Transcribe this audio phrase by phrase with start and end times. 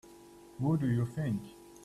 [0.57, 1.43] Who do you think?